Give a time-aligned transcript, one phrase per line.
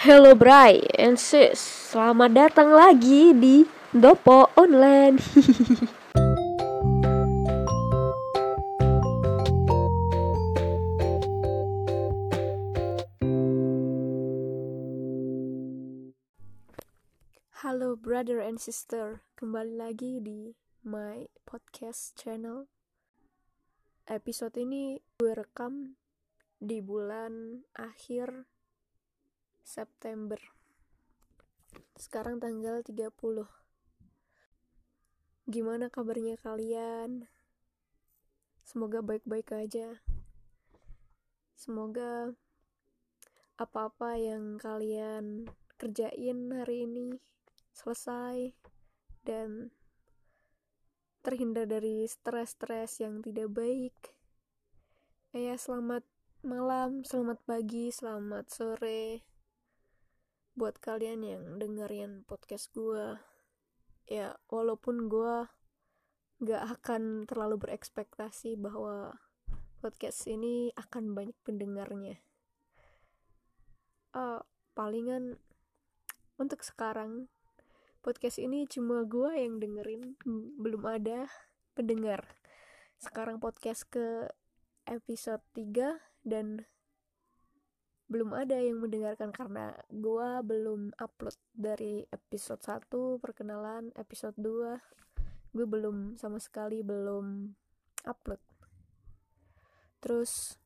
[0.00, 1.60] Hello Bray and sis,
[1.92, 5.20] selamat datang lagi di Dopo Online.
[17.60, 22.72] Halo brother and sister, kembali lagi di my podcast channel.
[24.08, 26.00] Episode ini gue rekam
[26.56, 28.48] di bulan akhir
[29.70, 30.42] September.
[31.94, 33.06] Sekarang tanggal 30.
[35.46, 37.30] Gimana kabarnya kalian?
[38.66, 40.02] Semoga baik-baik aja.
[41.54, 42.34] Semoga
[43.62, 45.46] apa-apa yang kalian
[45.78, 47.22] kerjain hari ini
[47.70, 48.50] selesai
[49.22, 49.70] dan
[51.22, 53.94] terhindar dari stres-stres yang tidak baik.
[55.30, 56.02] Ya, selamat
[56.42, 59.29] malam, selamat pagi, selamat sore.
[60.54, 63.16] Buat kalian yang dengerin podcast gue,
[64.10, 65.46] ya walaupun gue
[66.40, 69.14] gak akan terlalu berekspektasi bahwa
[69.84, 72.18] podcast ini akan banyak pendengarnya.
[74.10, 74.42] Uh,
[74.74, 75.38] palingan
[76.40, 77.30] untuk sekarang
[78.00, 80.16] podcast ini cuma gue yang dengerin
[80.56, 81.28] belum ada
[81.76, 82.24] pendengar
[82.96, 84.28] sekarang podcast ke
[84.88, 86.64] episode 3 dan
[88.10, 92.90] belum ada yang mendengarkan karena gue belum upload dari episode 1
[93.22, 97.54] perkenalan episode 2 gue belum sama sekali belum
[98.06, 98.42] upload.
[100.02, 100.58] Terus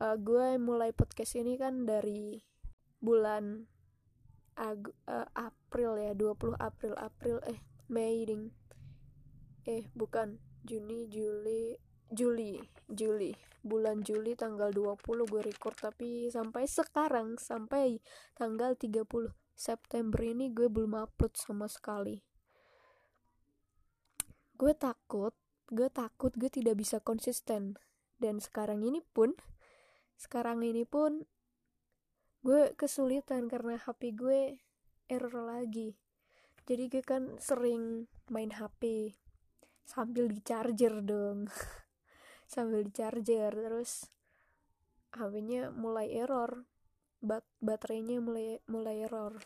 [0.00, 2.40] uh, gue mulai podcast ini kan dari
[3.00, 3.64] bulan
[4.60, 8.52] Ag uh, April ya 20 April April eh Mei ding.
[9.64, 12.58] Eh bukan Juni Juli Juli
[12.90, 13.30] Juli.
[13.60, 18.02] Bulan Juli tanggal 20 gue record tapi sampai sekarang sampai
[18.34, 19.06] tanggal 30
[19.54, 22.18] September ini gue belum upload sama sekali.
[24.58, 25.36] Gue takut
[25.70, 27.78] gue takut gue tidak bisa konsisten.
[28.20, 29.32] Dan sekarang ini pun
[30.18, 31.24] sekarang ini pun
[32.42, 34.58] gue kesulitan karena HP gue
[35.06, 35.94] error lagi.
[36.66, 39.14] Jadi gue kan sering main HP
[39.84, 41.50] sambil di charger dong
[42.50, 44.10] sambil di charger terus
[45.14, 46.66] HP-nya mulai error
[47.22, 49.38] bat baterainya mulai mulai error.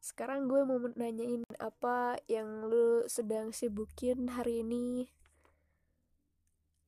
[0.00, 5.08] Sekarang gue mau nanyain apa yang lu sedang sibukin hari ini?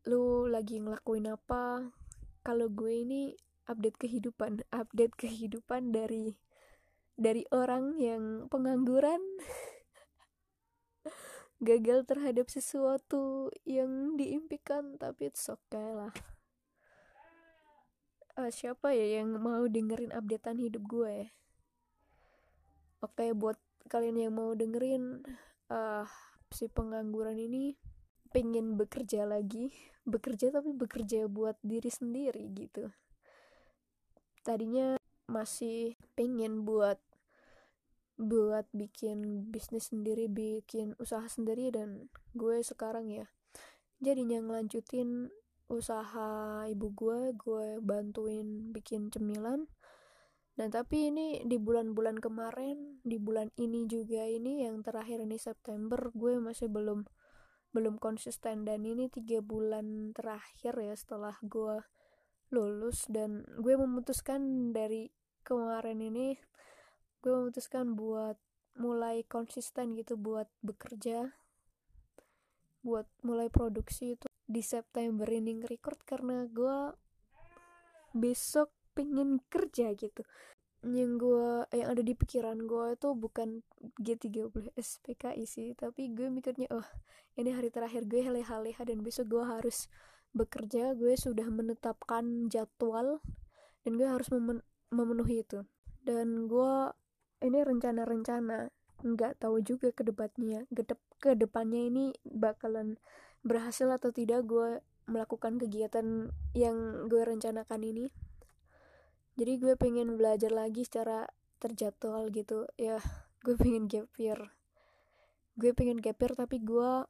[0.08, 1.94] Lu lagi ngelakuin apa?
[2.44, 3.22] Kalau gue ini
[3.68, 6.36] update kehidupan update kehidupan dari
[7.16, 9.20] dari orang yang pengangguran
[11.60, 16.12] gagal terhadap sesuatu yang diimpikan tapi it's okay lah.
[18.36, 21.32] Uh, siapa ya yang mau dengerin updatean hidup gue?
[23.00, 23.56] Oke okay, buat
[23.88, 25.24] kalian yang mau dengerin
[25.72, 26.04] uh,
[26.52, 27.76] si pengangguran ini
[28.28, 29.72] pengen bekerja lagi
[30.06, 32.94] bekerja tapi bekerja buat diri sendiri gitu.
[34.46, 34.94] Tadinya
[35.26, 37.02] masih pengen buat
[38.16, 43.28] buat bikin bisnis sendiri bikin usaha sendiri dan gue sekarang ya
[44.00, 45.28] jadinya ngelanjutin
[45.66, 49.66] usaha ibu gue gue bantuin bikin cemilan.
[50.56, 56.08] Dan tapi ini di bulan-bulan kemarin di bulan ini juga ini yang terakhir ini September
[56.16, 57.04] gue masih belum
[57.76, 58.64] belum konsisten.
[58.64, 61.84] Dan ini tiga bulan terakhir ya setelah gue
[62.54, 65.10] lulus dan gue memutuskan dari
[65.42, 66.38] kemarin ini
[67.26, 68.38] gue memutuskan buat
[68.78, 71.34] mulai konsisten gitu buat bekerja
[72.86, 76.94] buat mulai produksi itu di September ini record karena gue
[78.14, 80.22] besok pengen kerja gitu.
[80.86, 83.66] Yang gue yang ada di pikiran gue itu bukan
[83.98, 86.86] G30 SPKI sih tapi gue mikirnya oh
[87.34, 89.90] ini hari terakhir gue leha-leha dan besok gue harus
[90.30, 90.94] bekerja.
[90.94, 93.18] Gue sudah menetapkan jadwal
[93.82, 94.62] dan gue harus memen
[94.94, 95.66] memenuhi itu.
[96.06, 96.94] Dan gue
[97.42, 98.70] ini rencana-rencana.
[99.04, 100.64] Nggak tahu juga ke depannya.
[101.20, 102.96] Ke depannya ini bakalan
[103.46, 108.10] berhasil atau tidak gue melakukan kegiatan yang gue rencanakan ini.
[109.36, 111.28] Jadi gue pengen belajar lagi secara
[111.60, 112.66] terjadwal gitu.
[112.80, 112.98] Ya
[113.46, 114.10] gue pengen gap
[115.56, 117.06] gue pengen gap tapi gue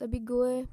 [0.00, 0.64] tapi gue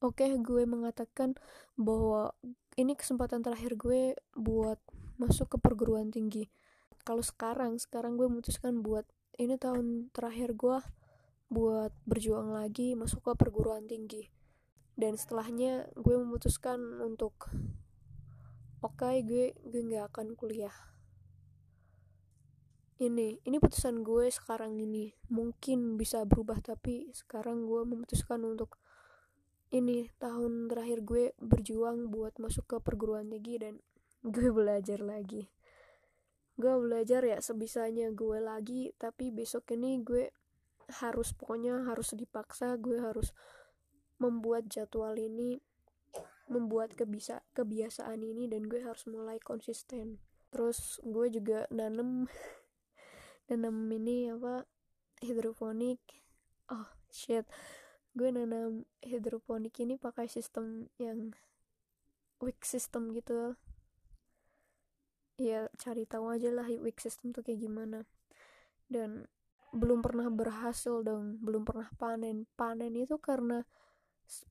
[0.00, 1.36] oke okay, gue mengatakan
[1.76, 2.32] bahwa
[2.80, 4.80] ini kesempatan terakhir gue buat
[5.20, 6.48] masuk ke perguruan tinggi
[7.02, 9.08] kalau sekarang sekarang gue memutuskan buat
[9.40, 10.78] ini tahun terakhir gue
[11.52, 14.28] buat berjuang lagi masuk ke perguruan tinggi.
[14.92, 17.48] Dan setelahnya gue memutuskan untuk
[18.84, 20.72] oke okay, gue gue nggak akan kuliah.
[23.02, 25.12] Ini ini putusan gue sekarang ini.
[25.32, 28.80] Mungkin bisa berubah tapi sekarang gue memutuskan untuk
[29.72, 33.74] ini tahun terakhir gue berjuang buat masuk ke perguruan tinggi dan
[34.22, 35.48] gue belajar lagi
[36.60, 40.28] gue belajar ya sebisanya gue lagi tapi besok ini gue
[41.00, 43.32] harus pokoknya harus dipaksa gue harus
[44.20, 45.58] membuat jadwal ini
[46.52, 50.20] membuat kebisa kebiasaan ini dan gue harus mulai konsisten.
[50.52, 52.28] Terus gue juga nanem
[53.48, 54.68] nanem ini apa
[55.24, 55.98] hidroponik.
[56.68, 57.48] Oh shit.
[58.12, 61.32] Gue nanam hidroponik ini pakai sistem yang
[62.42, 63.56] wick system gitu
[65.40, 68.04] ya cari tahu aja lah wick system tuh kayak gimana.
[68.88, 69.24] Dan
[69.72, 72.44] belum pernah berhasil dong belum pernah panen.
[72.58, 73.64] Panen itu karena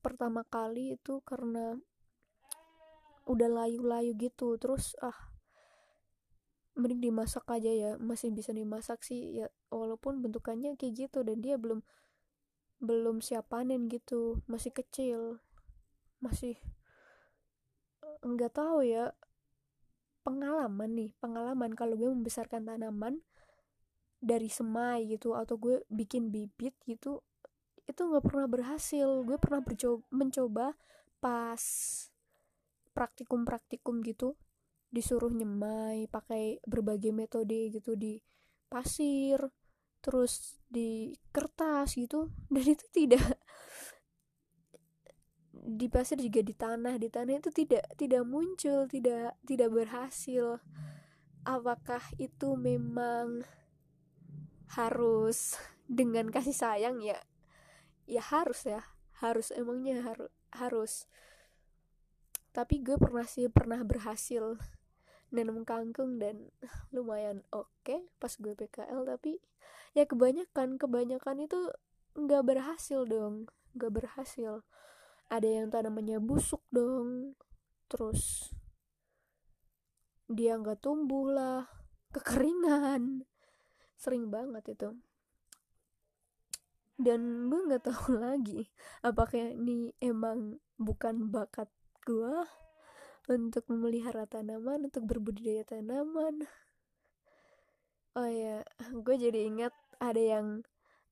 [0.02, 1.78] pertama kali itu karena
[3.26, 4.58] udah layu-layu gitu.
[4.58, 5.30] Terus ah
[6.72, 9.42] mending dimasak aja ya masih bisa dimasak sih.
[9.42, 11.84] Ya walaupun bentukannya kayak gitu dan dia belum
[12.82, 15.38] belum siap panen gitu masih kecil
[16.18, 16.58] masih
[18.26, 19.14] nggak tahu ya
[20.22, 23.20] pengalaman nih pengalaman kalau gue membesarkan tanaman
[24.22, 27.22] dari semai gitu atau gue bikin bibit gitu
[27.86, 29.08] itu nggak pernah berhasil.
[29.26, 29.60] Gue pernah
[30.14, 30.78] mencoba
[31.18, 31.62] pas
[32.92, 34.36] praktikum-praktikum gitu
[34.92, 38.20] disuruh nyemai pakai berbagai metode gitu di
[38.68, 39.40] pasir
[40.04, 43.31] terus di kertas gitu dan itu tidak
[45.72, 50.60] di pasir juga di tanah di tanah itu tidak tidak muncul tidak tidak berhasil.
[51.42, 53.42] Apakah itu memang
[54.76, 55.56] harus
[55.88, 57.00] dengan kasih sayang?
[57.00, 57.18] Ya
[58.04, 58.84] ya harus ya.
[59.18, 60.92] Harus emangnya harus harus.
[62.52, 64.60] Tapi gue pernah sih pernah berhasil
[65.32, 66.52] nanam kangkung dan
[66.92, 69.40] lumayan oke okay pas gue PKL tapi
[69.96, 71.72] ya kebanyakan kebanyakan itu
[72.12, 73.48] nggak berhasil dong.
[73.72, 74.60] Nggak berhasil
[75.32, 77.32] ada yang tanamannya busuk dong.
[77.88, 78.52] Terus
[80.28, 81.64] dia nggak tumbuh lah.
[82.12, 83.24] Kekeringan.
[83.96, 84.92] Sering banget itu.
[87.00, 88.68] Dan gue nggak tahu lagi
[89.00, 91.72] apakah ini emang bukan bakat
[92.04, 92.44] gue
[93.32, 96.44] untuk memelihara tanaman untuk berbudidaya tanaman.
[98.12, 98.60] Oh ya
[98.92, 100.46] gue jadi ingat ada yang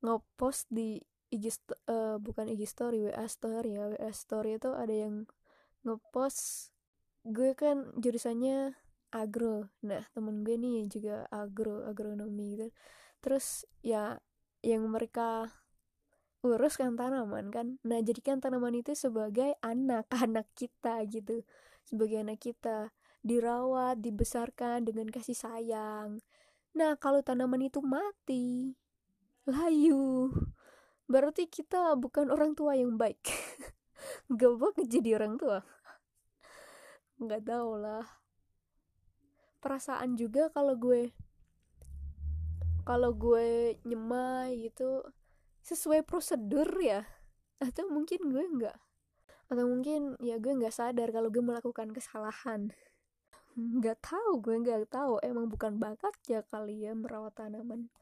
[0.05, 1.01] ngepost di
[1.31, 1.55] IG
[1.87, 5.31] uh, bukan IG story WA story ya WA story itu ada yang
[5.87, 6.75] ngepost
[7.25, 8.75] gue kan jurusannya
[9.15, 9.71] agro.
[9.87, 12.69] Nah temen gue nih juga agro agronomi gitu.
[13.23, 14.19] Terus ya
[14.61, 15.51] yang mereka
[16.43, 17.79] uruskan tanaman kan.
[17.87, 21.47] Nah jadikan tanaman itu sebagai anak anak kita gitu.
[21.87, 22.93] Sebagai anak kita.
[23.21, 26.25] Dirawat dibesarkan dengan kasih sayang.
[26.71, 28.79] Nah, kalau tanaman itu mati,
[29.43, 30.31] layu,
[31.11, 33.19] berarti kita bukan orang tua yang baik.
[34.39, 35.59] Gak banget jadi orang tua.
[37.19, 38.07] Gak tau lah.
[39.59, 41.11] Perasaan juga kalau gue
[42.87, 45.05] kalau gue nyemai gitu
[45.63, 47.05] sesuai prosedur ya
[47.61, 48.79] atau mungkin gue enggak
[49.53, 52.73] atau mungkin ya gue nggak sadar kalau gue melakukan kesalahan
[53.55, 57.93] nggak tahu gue nggak tahu emang bukan bakat ya kali ya merawat tanaman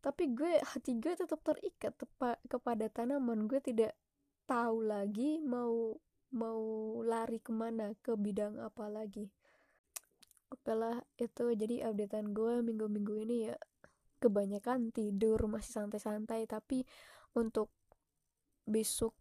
[0.00, 3.44] tapi gue hati gue tetap terikat tepa, kepada tanaman.
[3.44, 3.92] Gue tidak
[4.48, 5.92] tahu lagi mau
[6.32, 6.60] mau
[7.04, 9.28] lari ke mana ke bidang apa lagi.
[10.50, 13.56] Oke lah itu jadi updatean gue minggu-minggu ini ya.
[14.20, 16.48] Kebanyakan tidur masih santai-santai.
[16.48, 16.84] Tapi
[17.36, 17.68] untuk
[18.64, 19.12] besok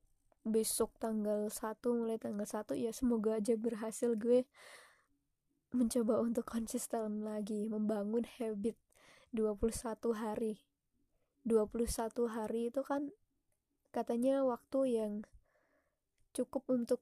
[0.48, 4.48] besok tanggal 1 mulai tanggal 1 ya semoga aja berhasil gue
[5.76, 8.80] mencoba untuk konsisten lagi membangun habit
[9.36, 10.69] 21 hari
[11.50, 13.10] 21 hari itu kan
[13.90, 15.14] katanya waktu yang
[16.30, 17.02] cukup untuk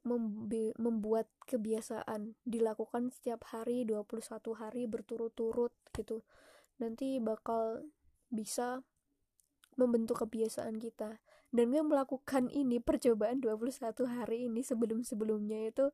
[0.80, 4.24] membuat kebiasaan dilakukan setiap hari 21
[4.56, 6.24] hari berturut-turut gitu.
[6.80, 7.92] Nanti bakal
[8.32, 8.88] bisa
[9.76, 11.20] membentuk kebiasaan kita.
[11.52, 15.92] Dan gue melakukan ini percobaan 21 hari ini sebelum-sebelumnya itu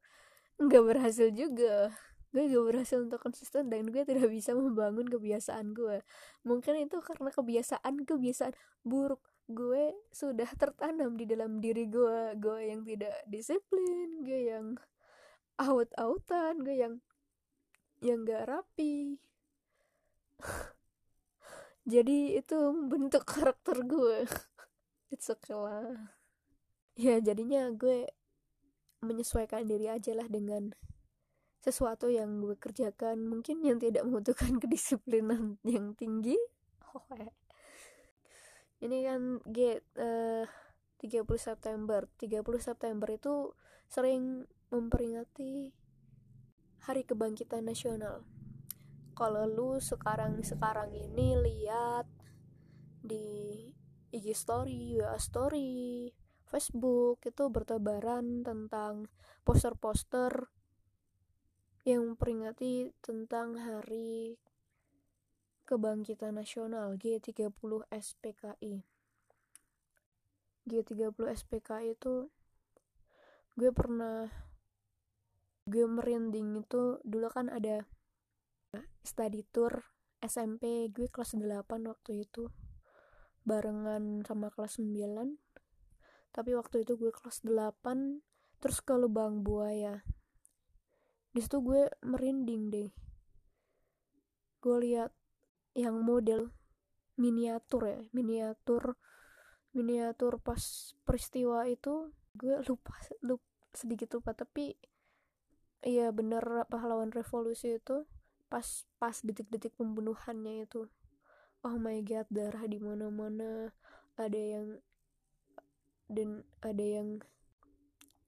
[0.61, 1.93] nggak berhasil juga
[2.33, 6.01] gue gak berhasil untuk konsisten dan gue tidak bisa membangun kebiasaan gue.
[6.41, 9.21] Mungkin itu karena kebiasaan kebiasaan buruk.
[9.45, 12.33] Gue sudah tertanam di dalam diri gue.
[12.41, 14.81] Gue yang tidak disiplin gue yang
[15.61, 16.93] out-outan gue yang
[18.01, 19.21] yang gak rapi.
[21.93, 22.57] Jadi itu
[22.89, 24.25] bentuk karakter gue.
[25.13, 26.17] It's okay lah.
[26.97, 28.09] Ya jadinya gue
[29.05, 30.73] menyesuaikan diri aja lah dengan
[31.63, 36.35] sesuatu yang gue kerjakan mungkin yang tidak membutuhkan kedisiplinan yang tinggi.
[36.91, 37.07] Oh,
[38.83, 40.43] ini kan G uh,
[40.99, 42.03] 30 September.
[42.19, 43.55] 30 September itu
[43.87, 44.43] sering
[44.75, 45.71] memperingati
[46.83, 48.27] Hari Kebangkitan Nasional.
[49.15, 52.09] Kalau lu sekarang sekarang ini lihat
[52.99, 53.71] di
[54.11, 56.11] IG story, WA story,
[56.43, 59.07] Facebook itu bertebaran tentang
[59.47, 60.51] poster-poster
[61.83, 64.39] yang memperingati tentang Hari
[65.67, 67.51] Kebangkitan Nasional G30
[67.91, 68.83] SPKI.
[70.63, 72.31] G30 SPKI itu
[73.59, 74.31] gue pernah
[75.67, 77.83] gue merinding itu dulu kan ada
[79.03, 79.83] study tour
[80.23, 82.47] SMP gue kelas 8 waktu itu
[83.43, 85.35] barengan sama kelas 9
[86.31, 88.23] tapi waktu itu gue kelas 8
[88.63, 90.07] terus ke lubang buaya
[91.33, 92.89] di situ gue merinding deh.
[94.61, 95.11] Gue lihat
[95.73, 96.53] yang model
[97.17, 98.97] miniatur ya miniatur
[99.73, 102.93] miniatur pas peristiwa itu gue lupa,
[103.25, 104.37] lupa sedikit lupa.
[104.37, 104.77] Tapi
[105.81, 108.05] iya bener pahlawan revolusi itu
[108.47, 110.85] pas pas detik-detik pembunuhannya itu.
[111.65, 113.73] Oh my god darah di mana-mana.
[114.13, 114.67] Ada yang
[116.05, 117.25] dan ada yang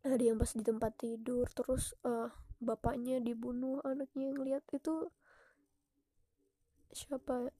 [0.01, 1.45] ada yang pas di tempat tidur.
[1.53, 2.33] Terus uh,
[2.65, 5.13] bapaknya dibunuh anaknya yang lihat itu
[6.89, 7.53] siapa?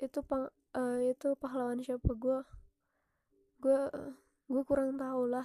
[0.00, 2.16] Itu pang uh, itu pahlawan siapa?
[2.16, 2.40] Gue
[3.60, 3.80] gue
[4.48, 5.44] gue kurang tahu lah.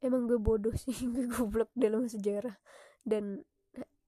[0.00, 2.56] Emang gue bodoh sih gue goblok dalam sejarah.
[3.04, 3.44] Dan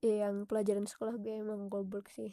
[0.00, 2.32] ya yang pelajaran sekolah gue emang goblok sih.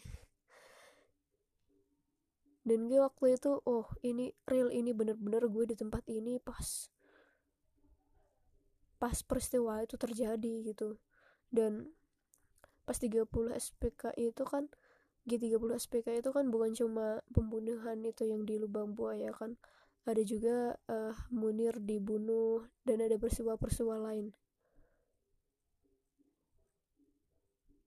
[2.67, 6.91] Dan gue waktu itu oh ini real ini bener-bener gue di tempat ini pas
[8.97, 10.97] pas peristiwa itu terjadi gitu.
[11.49, 11.93] Dan
[12.83, 14.69] pas 30 SPK itu kan
[15.27, 19.59] G30 SPK itu kan bukan cuma pembunuhan itu yang di lubang buaya kan.
[20.07, 24.31] Ada juga uh, Munir dibunuh dan ada peristiwa-peristiwa lain.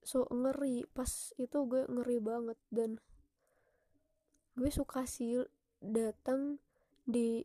[0.05, 0.85] So ngeri.
[0.93, 3.01] Pas itu gue ngeri banget dan
[4.53, 5.41] gue suka sih
[5.81, 6.61] datang
[7.09, 7.41] di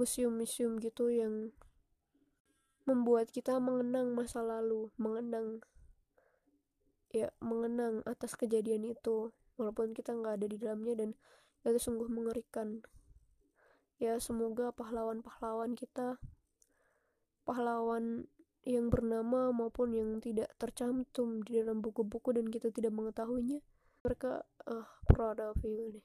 [0.00, 1.52] museum-museum gitu yang
[2.84, 5.64] membuat kita mengenang masa lalu mengenang
[7.14, 11.10] ya mengenang atas kejadian itu walaupun kita nggak ada di dalamnya dan
[11.64, 12.84] itu sungguh mengerikan.
[13.96, 16.20] Ya semoga pahlawan-pahlawan kita
[17.48, 18.28] pahlawan
[18.64, 23.60] yang bernama maupun yang tidak tercantum di dalam buku-buku dan kita tidak mengetahuinya
[24.00, 26.00] mereka uh, proud of you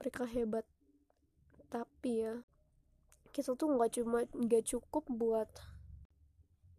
[0.00, 0.62] mereka hebat.
[1.66, 2.34] Tapi ya
[3.36, 5.52] kita tuh nggak cuma nggak cukup buat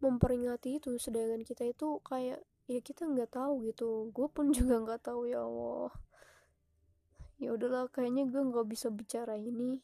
[0.02, 5.06] memperingati itu sedangkan kita itu kayak ya kita nggak tahu gitu gue pun juga nggak
[5.06, 5.94] tahu ya Allah
[7.38, 9.78] ya udahlah kayaknya gue nggak bisa bicara ini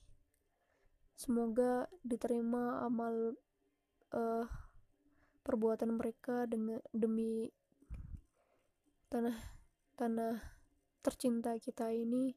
[1.15, 3.39] Semoga diterima amal
[4.11, 4.47] uh,
[5.47, 7.47] perbuatan mereka dengan demi
[9.15, 9.39] tanah
[9.95, 10.43] tanah
[11.07, 12.35] tercinta kita ini.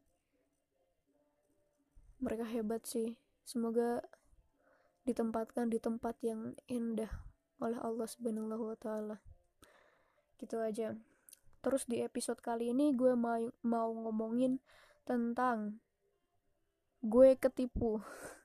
[2.22, 3.18] Mereka hebat sih.
[3.42, 4.06] Semoga
[5.08, 7.10] ditempatkan di tempat yang indah
[7.64, 9.24] oleh Allah Subhanahu wa taala.
[10.36, 10.94] Gitu aja.
[11.64, 14.60] Terus di episode kali ini gue mau mau ngomongin
[15.08, 15.80] tentang
[17.00, 18.04] gue ketipu.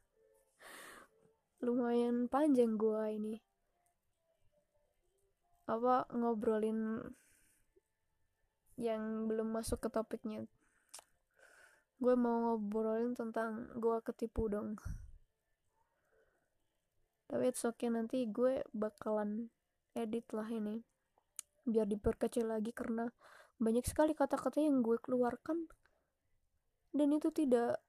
[1.63, 3.39] lumayan panjang gua ini
[5.71, 6.99] apa ngobrolin
[8.75, 10.43] yang belum masuk ke topiknya
[12.03, 14.75] gue mau ngobrolin tentang gue ketipu dong
[17.33, 19.49] tapi it's okay nanti gue bakalan
[19.97, 20.85] edit lah ini
[21.65, 23.09] biar diperkecil lagi karena
[23.57, 25.65] banyak sekali kata-kata yang gue keluarkan
[26.93, 27.81] dan itu tidak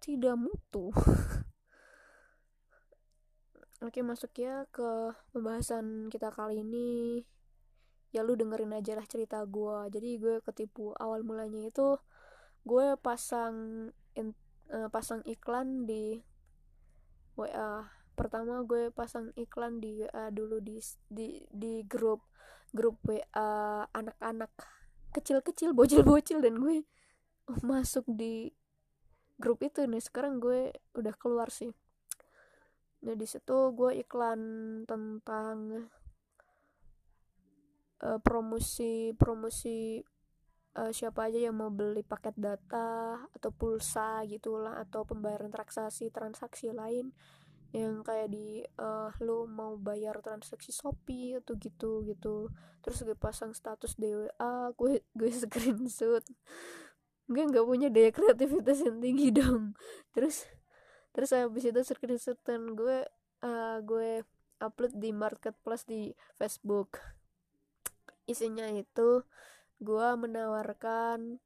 [0.00, 0.88] tidak mutu.
[3.84, 7.20] Oke masuk ya ke pembahasan kita kali ini.
[8.10, 10.90] Ya lu dengerin aja lah cerita gue Jadi gue ketipu.
[10.98, 11.94] Awal mulanya itu
[12.66, 14.36] Gue pasang in,
[14.68, 16.20] uh, pasang iklan di
[17.38, 22.24] WA Pertama gue pasang iklan di WA dulu di di, di grup
[22.70, 24.52] grup WA anak-anak
[25.10, 26.86] kecil-kecil bocil-bocil dan gue
[27.70, 28.54] masuk di
[29.40, 29.84] grup itu.
[29.88, 31.72] Nih sekarang gue udah keluar sih.
[33.00, 34.40] Nah di situ gue iklan
[34.84, 35.88] tentang
[38.04, 40.00] uh, promosi promosi
[40.76, 46.70] uh, siapa aja yang mau beli paket data atau pulsa gitulah atau pembayaran transaksi transaksi
[46.70, 47.12] lain
[47.70, 52.50] yang kayak di uh, lu mau bayar transaksi Shopee atau gitu gitu.
[52.82, 56.26] Terus gue pasang status DWA gue gue screenshot.
[57.30, 59.78] Gue nggak punya daya kreativitas yang tinggi dong.
[60.10, 60.50] Terus
[61.14, 63.06] terus habis itu screenshotan gue
[63.46, 64.26] uh, gue
[64.58, 66.98] upload di marketplace di Facebook.
[68.26, 69.22] Isinya itu
[69.78, 71.38] gue menawarkan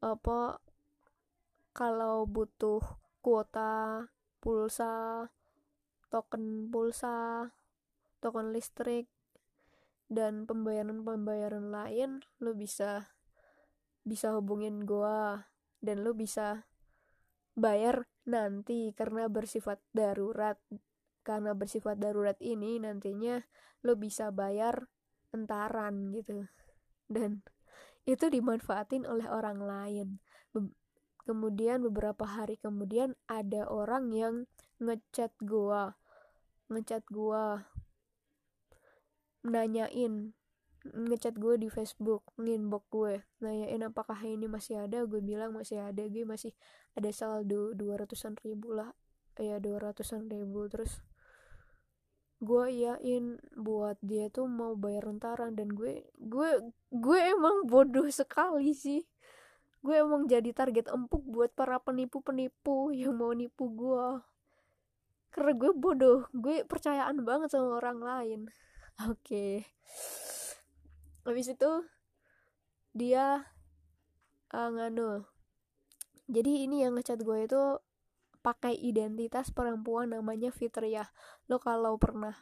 [0.00, 0.58] apa
[1.70, 2.82] kalau butuh
[3.22, 4.08] kuota
[4.40, 5.28] pulsa,
[6.08, 7.52] token pulsa,
[8.24, 9.06] token listrik,
[10.10, 13.14] dan pembayaran-pembayaran lain lo bisa
[14.02, 15.46] bisa hubungin gua
[15.78, 16.66] dan lo bisa
[17.54, 20.58] bayar nanti karena bersifat darurat.
[21.20, 23.44] Karena bersifat darurat ini nantinya
[23.84, 24.88] lo bisa bayar
[25.30, 26.48] entaran gitu.
[27.06, 27.44] Dan
[28.08, 30.08] itu dimanfaatin oleh orang lain
[31.30, 34.34] kemudian beberapa hari kemudian ada orang yang
[34.82, 35.94] ngechat gua
[36.66, 37.70] ngechat gua
[39.46, 40.34] nanyain
[40.80, 45.04] ngechat gue di Facebook nginbox gue nanyain apakah ini masih ada?
[45.04, 46.56] Gue bilang masih ada gue masih
[46.96, 48.88] ada saldo dua ratusan ribu lah.
[49.36, 50.72] Ya dua ratusan ribu.
[50.72, 51.04] Terus
[52.40, 56.50] gue iyain buat dia tuh mau bayar rentaran dan gue gue
[56.88, 59.04] gue emang bodoh sekali sih
[59.80, 64.20] gue emang jadi target empuk buat para penipu-penipu yang mau nipu gue
[65.30, 68.40] karena gue bodoh gue percayaan banget sama orang lain.
[69.06, 69.14] Oke.
[69.22, 69.54] Okay.
[71.22, 71.70] habis itu
[72.90, 73.46] dia
[74.50, 75.22] uh, nganu.
[76.26, 77.62] Jadi ini yang ngechat gue itu
[78.42, 81.06] pakai identitas perempuan namanya Fitria.
[81.46, 82.34] Lo kalau pernah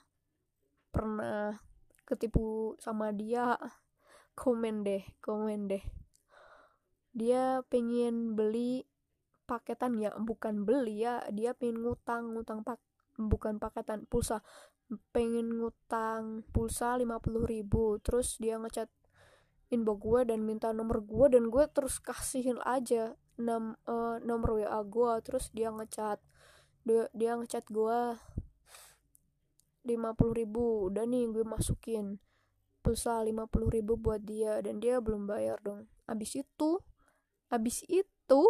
[0.88, 1.61] pernah
[2.09, 3.61] ketipu sama dia
[4.33, 5.85] komen deh komen deh
[7.18, 8.87] dia pengen beli
[9.50, 12.78] paketan ya bukan beli ya dia pengen ngutang ngutang pak
[13.18, 14.46] bukan paketan pulsa.
[15.12, 18.88] Pengen ngutang pulsa 50 ribu terus dia ngechat
[19.68, 24.80] inbox gue dan minta nomor gue dan gue terus kasihin aja nom, uh, nomor wa
[24.80, 26.16] gue terus dia ngechat
[26.88, 28.16] dia, dia ngechat gue
[29.84, 32.16] 50 ribu udah nih gue masukin
[32.80, 35.84] pulsa 50 ribu buat dia dan dia belum bayar dong.
[36.08, 36.80] Abis itu
[37.49, 38.43] habis itu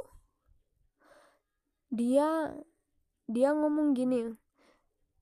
[1.89, 2.53] dia
[3.27, 4.35] dia ngomong gini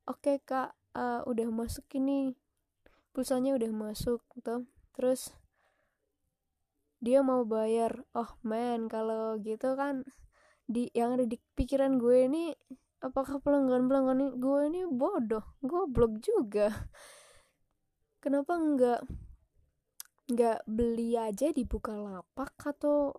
[0.09, 2.35] oke okay, kak uh, udah masuk ini
[3.15, 5.33] pulsanya udah masuk tuh terus
[7.01, 10.03] dia mau bayar oh man kalau gitu kan
[10.67, 12.45] di yang ada di pikiran gue ini
[13.05, 15.45] apakah pelanggan pelanggan gue ini bodoh?
[15.62, 16.73] Goblok juga.
[18.23, 19.01] Kenapa nggak
[20.27, 23.15] nggak beli aja di lapak atau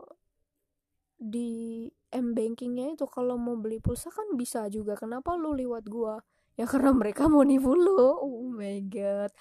[1.18, 4.96] di m bankingnya itu kalau mau beli pulsa kan bisa juga.
[4.96, 6.22] Kenapa lu lewat gua?
[6.58, 8.18] Ya karena mereka mau nipu lu.
[8.18, 9.34] Oh my god.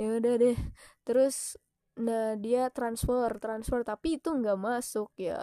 [0.00, 0.58] Ya udah deh.
[1.04, 1.56] Terus
[1.98, 3.84] nah dia transfer transfer.
[3.84, 5.40] Tapi itu nggak masuk ya.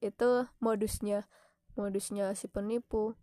[0.00, 1.28] Itu modusnya
[1.76, 3.14] modusnya si penipu.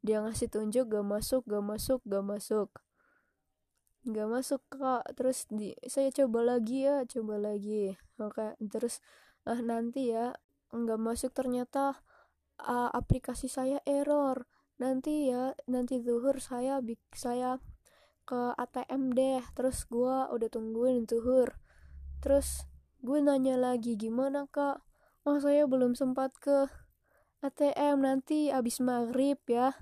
[0.00, 2.68] Dia ngasih tunjuk gak masuk gak masuk gak masuk.
[4.08, 5.04] Gak masuk kak.
[5.14, 7.94] Terus di saya coba lagi ya coba lagi.
[8.18, 9.04] Oke terus
[9.44, 10.34] ah nanti ya
[10.70, 11.98] nggak masuk ternyata
[12.62, 14.46] uh, aplikasi saya error.
[14.80, 16.80] Nanti ya nanti zuhur saya
[17.12, 17.60] saya
[18.24, 19.42] ke ATM deh.
[19.52, 21.60] Terus gue udah tungguin zuhur.
[22.24, 22.64] Terus
[23.00, 24.80] gue nanya lagi gimana kak?
[25.28, 26.68] Oh saya belum sempat ke
[27.44, 29.72] ATM nanti abis maghrib ya.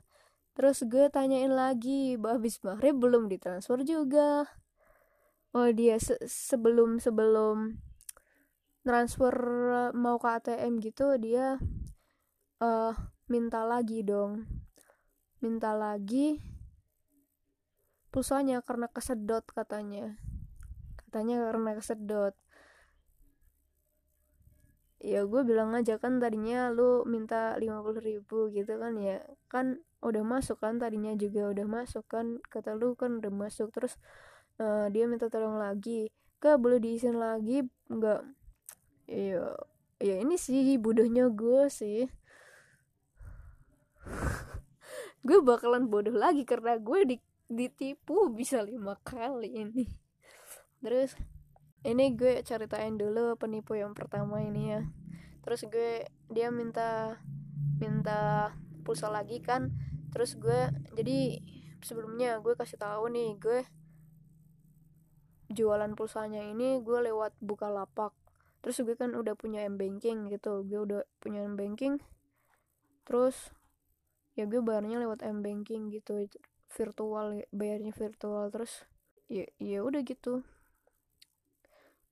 [0.59, 4.51] Terus gue tanyain lagi abis maghrib belum ditransfer juga?
[5.55, 7.79] Oh dia se sebelum sebelum
[8.87, 9.35] transfer
[9.93, 11.59] mau ke ATM gitu dia
[12.63, 12.95] uh,
[13.31, 14.47] minta lagi dong.
[15.39, 16.43] Minta lagi
[18.11, 20.19] pulsanya karena kesedot katanya.
[20.99, 22.35] Katanya karena kesedot.
[24.99, 29.23] Ya gue bilang aja kan tadinya lu minta 50 ribu gitu kan ya.
[29.47, 32.43] Kan udah masuk kan tadinya juga udah masuk kan.
[32.51, 33.95] Kata lu kan udah masuk terus
[34.59, 36.11] uh, dia minta tolong lagi.
[36.43, 38.38] Ke boleh diisin lagi nggak
[39.09, 39.57] iya.
[39.99, 42.07] Ya ini sih bodohnya gue sih.
[45.27, 47.17] Gue bakalan bodoh lagi karena gue di,
[47.51, 49.91] ditipu bisa lima kali ini.
[50.79, 51.19] Terus
[51.83, 54.87] ini gue ceritain dulu penipu yang pertama ini ya.
[55.43, 57.19] Terus gue dia minta
[57.83, 58.55] minta
[58.87, 59.75] pulsa lagi kan.
[60.15, 61.43] Terus gue jadi
[61.83, 63.67] sebelumnya gue kasih tahu nih gue
[65.49, 68.13] jualan pulsanya ini gue lewat buka lapak
[68.69, 71.97] terus gue kan udah punya m banking gitu gue udah punya m banking
[73.09, 73.57] terus
[74.37, 76.29] ya gue bayarnya lewat m banking gitu
[76.77, 78.85] virtual bayarnya virtual terus
[79.33, 80.45] ya ya udah gitu.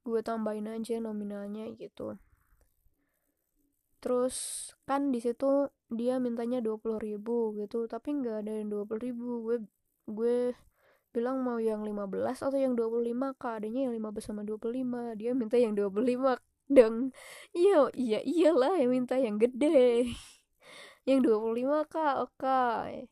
[0.06, 2.16] Gue tambahin aja nominalnya gitu.
[4.00, 4.36] Terus
[4.86, 9.02] kan di situ dia mintanya dua puluh ribu gitu tapi nggak ada yang dua puluh
[9.02, 9.56] ribu gue
[10.06, 10.38] gue
[11.16, 13.64] bilang mau yang 15 atau yang 25 kak.
[13.64, 16.36] Adanya yang 15 sama 25 dia minta yang 25
[16.68, 17.16] dong.
[17.56, 20.12] Iya iya iyalah yang minta yang gede.
[21.06, 22.14] Yang 25 kak.
[22.18, 23.06] Oke.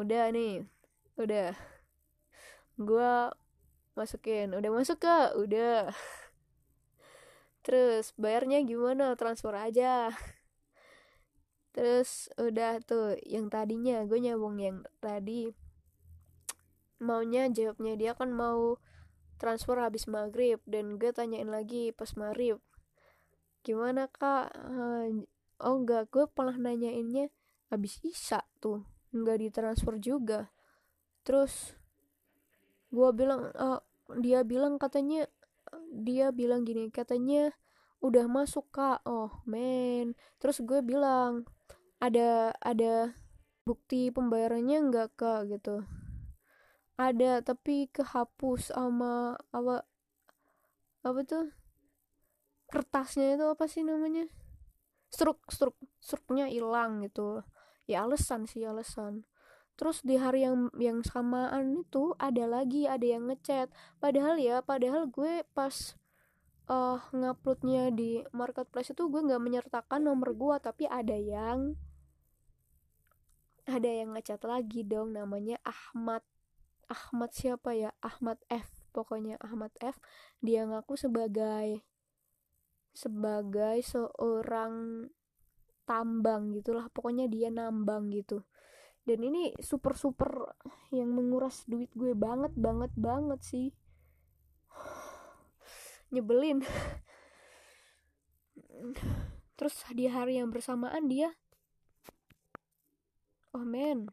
[0.00, 0.64] Udah nih.
[1.20, 1.52] Udah.
[2.80, 3.12] Gue
[3.92, 4.56] masukin.
[4.56, 5.36] Udah masuk kak?
[5.36, 5.92] Udah.
[7.60, 9.12] Terus bayarnya gimana?
[9.12, 10.08] Transfer aja.
[11.76, 14.00] Terus udah tuh yang tadinya.
[14.08, 15.52] Gue nyambung yang tadi
[17.04, 18.80] maunya jawabnya dia kan mau
[19.36, 22.56] transfer habis maghrib dan gue tanyain lagi pas maghrib
[23.64, 24.52] gimana kak?
[25.64, 27.32] Oh enggak gue pernah nanyainnya
[27.72, 28.84] habis isa tuh
[29.16, 30.52] nggak ditransfer juga.
[31.24, 31.72] Terus
[32.92, 33.80] gue bilang uh,
[34.20, 35.26] dia bilang katanya
[35.90, 37.56] dia bilang gini katanya
[38.04, 39.00] udah masuk kak.
[39.08, 40.12] Oh men.
[40.36, 41.48] Terus gue bilang
[42.04, 43.16] ada ada
[43.64, 45.48] bukti pembayarannya enggak kak?
[45.48, 46.03] Gitu
[46.94, 49.82] ada tapi kehapus sama apa
[51.04, 51.50] apa tuh?
[52.70, 54.26] Kertasnya itu apa sih namanya?
[55.10, 57.42] Struk struk struknya hilang gitu.
[57.84, 59.26] Ya alasan sih alasan
[59.74, 63.70] terus di hari yang yang samaan itu ada lagi ada yang ngechat.
[63.98, 65.98] Padahal ya padahal gue pas
[66.70, 71.74] uh, nguploadnya di marketplace itu gue nggak menyertakan nomor gue tapi ada yang
[73.64, 76.20] ada yang ngechat lagi dong namanya Ahmad
[76.88, 77.92] Ahmad siapa ya?
[78.00, 78.68] Ahmad F.
[78.94, 79.98] Pokoknya Ahmad F.
[80.40, 81.82] Dia ngaku sebagai
[82.94, 85.06] sebagai seorang
[85.84, 86.88] tambang gitulah.
[86.90, 88.46] Pokoknya dia nambang gitu.
[89.04, 90.56] Dan ini super super
[90.88, 93.68] yang menguras duit gue banget banget banget sih.
[96.14, 96.64] Nyebelin.
[99.60, 101.36] Terus di hari yang bersamaan dia?
[103.54, 104.10] Oh men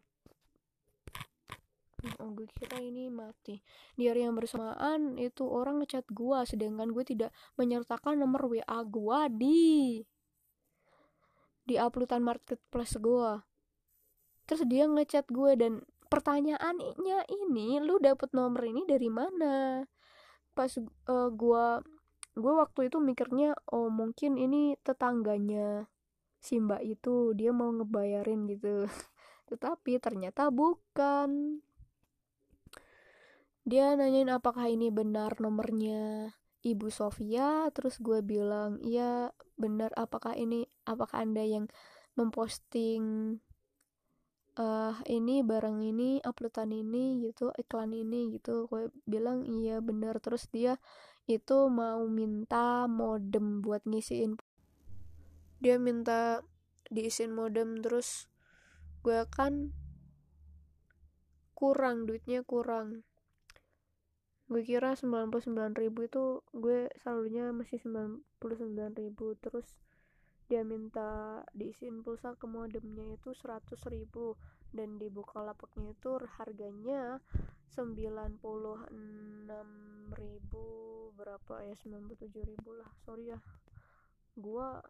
[2.22, 3.62] oh gue kira ini mati.
[3.94, 9.20] Di hari yang bersamaan itu orang ngechat gue sedangkan gue tidak menyertakan nomor WA gue
[9.38, 9.62] di
[11.62, 13.32] di uploadan marketplace gue
[14.50, 15.74] terus dia ngechat gue dan
[16.12, 19.88] pertanyaannya ini lu dapet nomor ini dari mana?
[20.52, 20.68] Pas
[21.08, 21.66] uh, gue
[22.36, 25.88] gue waktu itu mikirnya oh mungkin ini tetangganya
[26.44, 28.92] si mbak itu dia mau ngebayarin gitu.
[29.50, 31.64] Tetapi ternyata bukan
[33.62, 39.94] dia nanyain apakah ini benar nomornya ibu Sofia terus gue bilang iya benar.
[39.98, 41.70] Apakah ini apakah anda yang
[42.18, 43.38] memposting
[44.58, 48.38] uh, ini barang ini uploadan ini gitu iklan ini?
[48.38, 48.70] Gitu.
[48.70, 50.78] Gue bilang iya bener terus dia
[51.30, 54.38] itu mau minta modem buat ngisiin.
[55.62, 56.42] Dia minta
[56.90, 58.26] diisiin modem terus
[59.02, 59.74] gue kan
[61.58, 63.06] kurang duitnya kurang
[64.52, 65.48] gue kira 99
[65.80, 69.32] ribu itu gue saldonya masih 99 ribu.
[69.40, 69.64] Terus
[70.52, 74.36] dia minta diisiin pulsa ke modemnya itu 100 ribu.
[74.76, 77.24] Dan di Bukalapaknya itu harganya
[77.72, 78.44] 96
[80.20, 80.66] ribu
[81.16, 82.92] berapa ya 97 ribu lah.
[83.08, 83.40] Sorry ya.
[84.36, 84.84] Gua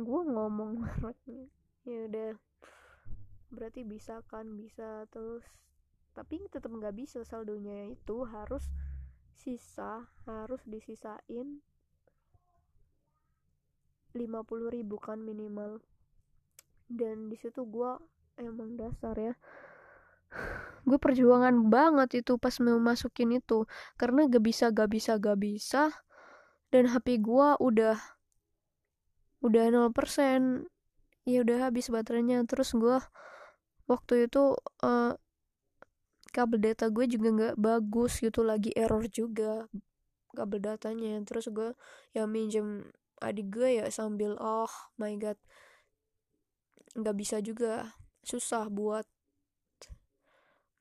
[0.00, 1.52] gua ngomong mereknya
[1.84, 2.32] ya udah.
[3.52, 5.04] Berarti bisa kan bisa.
[5.12, 5.44] Terus
[6.14, 8.62] tapi tetap nggak bisa saldonya itu harus
[9.34, 11.60] sisa harus disisain
[14.14, 15.82] 50 ribu kan minimal.
[16.86, 17.98] Dan di situ gue
[18.38, 19.34] emang dasar ya.
[20.86, 23.66] Gue perjuangan banget itu pas mau masukin itu.
[23.98, 25.90] Karena gak bisa gak bisa gak bisa.
[26.70, 27.98] Dan HP gue udah
[29.42, 29.90] udah 0%
[31.26, 32.44] ya udah habis baterainya.
[32.46, 33.00] Terus gue
[33.88, 35.16] waktu itu uh,
[36.34, 39.70] kabel data gue juga nggak bagus gitu lagi error juga
[40.34, 41.22] kabel datanya.
[41.22, 41.78] Terus gue
[42.10, 42.90] ya minjem
[43.22, 44.68] adik gue ya sambil oh
[44.98, 45.38] my god
[46.98, 47.94] nggak bisa juga
[48.26, 49.06] susah buat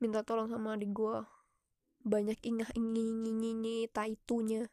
[0.01, 1.17] minta tolong sama adik gue.
[2.03, 4.67] Banyak ingah ingin taitunya.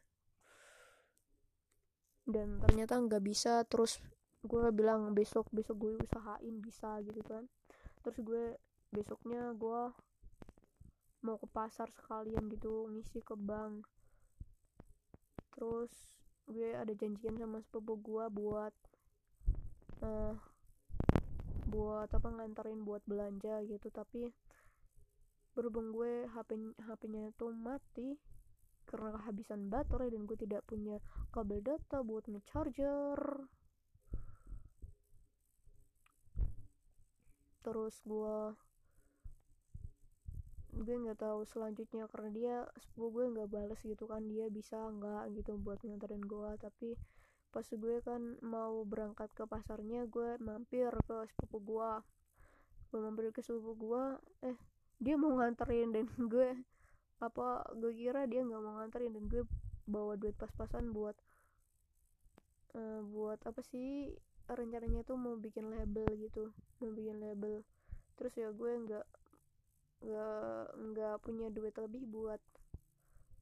[2.25, 4.01] Dan ternyata nggak bisa terus
[4.41, 7.45] gue bilang besok besok gue usahain bisa gitu kan.
[8.01, 8.43] Terus gue
[8.91, 9.81] besoknya gue
[11.21, 13.85] mau ke pasar sekalian gitu ngisi ke bank.
[15.53, 15.91] Terus
[16.49, 18.73] gue ada janjian sama sepupu gue buat
[20.01, 20.33] uh,
[21.69, 23.93] buat apa nganterin buat belanja gitu.
[23.93, 24.33] Tapi
[25.53, 28.17] berhubung gue HP HP-nya itu mati
[28.89, 30.97] karena kehabisan baterai dan gue tidak punya
[31.29, 33.45] kabel data buat ngecharger.
[37.61, 38.57] Terus gue
[40.71, 45.35] gue nggak tahu selanjutnya karena dia sepupu gue nggak balas gitu kan dia bisa nggak
[45.35, 46.51] gitu buat nganterin gue.
[46.59, 46.95] Tapi
[47.51, 51.91] pas gue kan mau berangkat ke pasarnya gue mampir ke sepupu gue.
[52.91, 54.03] Gue mampir ke sepupu gue
[54.47, 54.57] eh
[55.01, 56.55] dia mau nganterin dan gue
[57.21, 59.43] apa gue kira dia nggak mau nganterin dan gue
[59.85, 61.13] bawa duit pas-pasan buat
[62.73, 64.15] uh, buat apa sih
[64.49, 67.61] rencananya tuh mau bikin label gitu mau bikin label.
[68.15, 69.05] Terus ya gue nggak
[70.01, 72.41] nggak punya duit lebih buat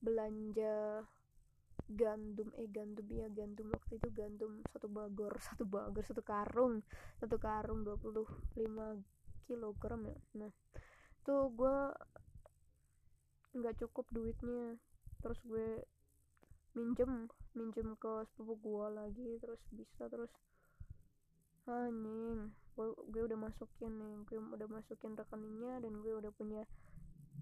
[0.04, 1.04] belanja
[1.90, 3.72] gandum eh gandum ya gandum.
[3.72, 6.84] Waktu itu gandum satu bagor satu bagor satu karung.
[7.18, 10.18] Satu karung 25 kilogram ya.
[10.38, 10.52] Nah
[11.26, 11.78] tuh gue
[13.56, 14.78] nggak cukup duitnya.
[15.24, 15.70] Terus gue
[16.78, 19.30] minjem minjem ke sepupu gue lagi.
[19.40, 20.32] Terus bisa terus
[21.70, 26.64] anjing gue, gue udah masukin nih gue udah masukin rekeningnya dan gue udah punya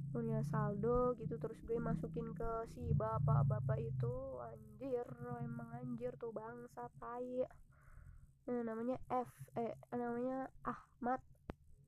[0.09, 1.37] punya saldo gitu.
[1.37, 5.05] Terus gue masukin ke si bapak-bapak itu anjir
[5.45, 7.45] emang anjir tuh bangsa tai.
[8.49, 9.29] Nah, namanya F
[9.61, 11.21] eh namanya Ahmad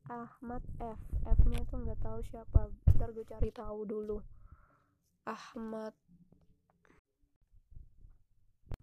[0.05, 1.01] Ahmad F.
[1.25, 4.21] F nya tuh nggak tahu siapa ntar gue cari tahu dulu.
[5.25, 5.97] Ahmad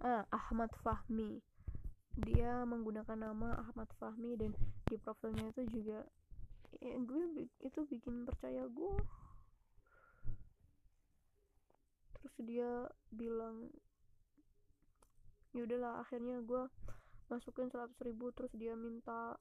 [0.03, 1.39] ah Ahmad Fahmi
[2.17, 4.57] dia menggunakan nama Ahmad Fahmi dan
[4.89, 6.01] di profilnya itu juga
[6.81, 8.97] ya, gue itu bikin percaya gue.
[12.17, 13.69] Terus dia bilang
[15.53, 16.69] yaudahlah akhirnya gue
[17.29, 19.37] masukin 100 ribu terus dia minta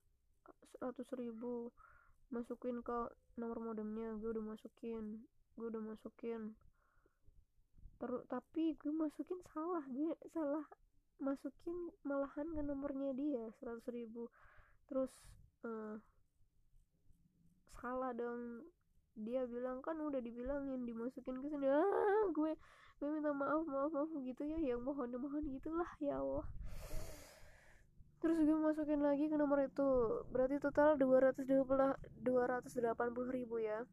[0.80, 1.72] 100 ribu
[2.32, 5.24] masukin ke nomor modemnya gue udah masukin
[5.56, 6.52] gue udah masukin.
[7.96, 10.68] Terus tapi gue masukin salah gue salah
[11.20, 14.28] masukin malahan ke nomornya dia 100 ribu.
[14.90, 15.12] Terus
[15.64, 15.98] uh,
[17.80, 18.66] salah dong.
[19.16, 21.68] Dia bilang kan udah dibilangin dimasukin ke sini.
[21.72, 22.52] Ah gue
[23.00, 24.76] gue minta maaf maaf maaf gitu ya.
[24.76, 26.48] Yang mohon mohon gitulah ya Allah.
[28.20, 29.92] Terus gue masukin lagi ke nomor itu.
[30.34, 31.64] Berarti total 220
[32.26, 33.86] 280 ribu ya.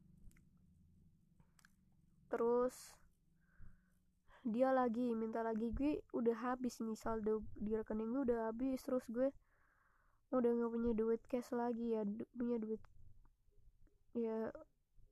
[2.33, 3.02] Terus
[4.43, 8.83] dia lagi minta lagi gue udah habis nih saldo di rekening gue udah habis.
[8.83, 9.31] Terus gue
[10.35, 12.03] udah nggak punya duit cash lagi ya
[12.33, 12.81] punya duit
[14.17, 14.49] ya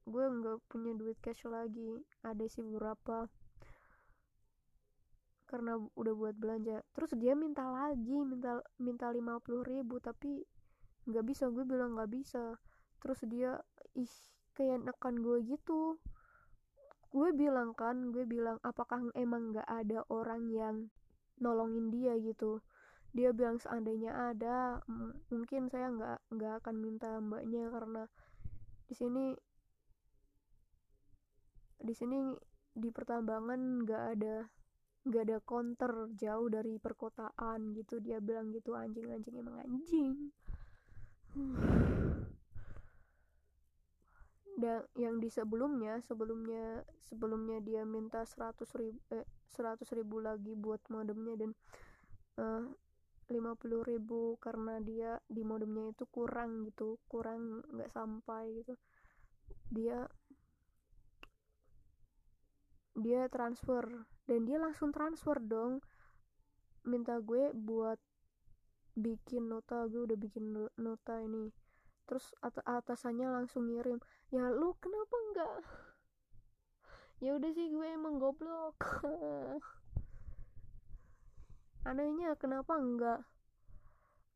[0.08, 3.30] gue nggak punya duit cash lagi ada sih beberapa.
[5.46, 6.82] Karena udah buat belanja.
[6.94, 10.42] Terus dia minta lagi minta minta lima puluh ribu tapi
[11.06, 11.46] nggak bisa.
[11.50, 12.58] Gue bilang nggak bisa.
[12.98, 13.62] Terus dia
[13.94, 14.10] ih
[14.58, 15.96] kayak nekan gue gitu
[17.10, 20.76] gue bilang kan gue bilang apakah emang nggak ada orang yang
[21.42, 22.14] nolongin dia?
[22.14, 22.62] Gitu.
[23.10, 24.78] Dia bilang seandainya ada
[25.34, 28.02] mungkin saya nggak nggak akan minta mbaknya karena
[28.86, 29.34] di sini
[31.80, 32.30] di sini
[32.70, 34.36] di pertambangan nggak ada
[35.00, 37.98] nggak ada counter jauh dari perkotaan gitu.
[37.98, 40.30] Dia bilang gitu anjing anjing emang anjing
[44.60, 49.24] dan yang di sebelumnya sebelumnya sebelumnya dia minta 100 ribu eh,
[49.56, 51.50] 100 ribu lagi buat modemnya dan
[52.36, 52.68] uh, eh,
[53.30, 58.74] 50 ribu karena dia di modemnya itu kurang gitu kurang nggak sampai gitu.
[59.70, 60.04] Dia
[62.98, 63.86] dia transfer
[64.28, 65.80] dan dia langsung transfer dong.
[66.84, 68.02] Minta gue buat
[68.98, 71.54] bikin nota gue udah bikin nota ini
[72.10, 74.02] terus at atasannya langsung ngirim
[74.34, 75.54] ya lu kenapa enggak
[77.20, 78.80] ya udah sih gue emang goblok.
[81.88, 83.20] Anehnya kenapa enggak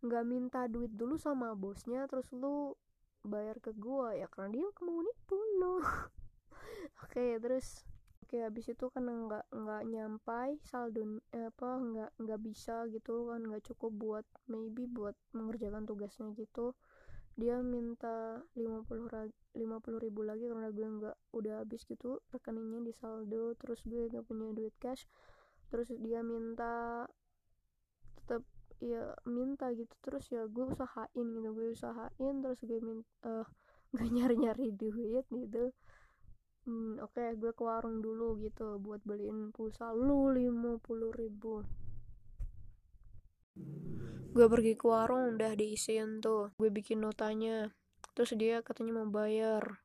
[0.04, 2.76] enggak minta duit dulu sama bosnya terus lu
[3.24, 5.80] bayar ke gue ya karena dia mau nipu lo
[7.08, 7.88] oke terus
[8.20, 13.40] oke habis itu kan nggak nggak nyampai saldo eh, apa nggak nggak bisa gitu kan
[13.48, 16.76] nggak cukup buat maybe buat mengerjakan tugasnya gitu
[17.34, 19.10] dia minta 50
[19.58, 24.22] 50 ribu lagi karena gue nggak udah habis gitu rekeningnya di saldo terus gue nggak
[24.26, 25.10] punya duit cash
[25.74, 27.04] terus dia minta
[28.22, 28.46] tetap
[28.78, 33.46] ya minta gitu terus ya gue usahain gitu gue usahain terus gue minta uh,
[33.94, 35.70] gue nyari nyari duit gitu.
[36.64, 40.80] Hmm, oke okay, gue ke warung dulu gitu buat beliin pulsa lu 50
[41.12, 41.60] ribu
[44.34, 46.50] gue pergi ke warung udah diisiin tuh.
[46.58, 47.70] Gue bikin notanya.
[48.18, 49.78] Terus dia katanya mau bayar.